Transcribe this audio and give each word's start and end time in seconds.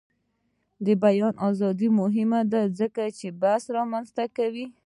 د 0.85 0.87
بیان 1.03 1.33
ازادي 1.49 1.89
مهمه 1.99 2.41
ده 2.51 2.61
ځکه 2.79 3.03
چې 3.17 3.27
بحث 3.41 3.63
رامنځته 3.77 4.23
کوي. 4.37 4.65